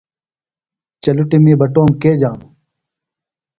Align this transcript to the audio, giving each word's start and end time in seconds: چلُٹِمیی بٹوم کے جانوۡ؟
چلُٹِمیی 1.03 1.53
بٹوم 1.59 1.89
کے 2.01 2.11
جانوۡ؟ 2.19 2.49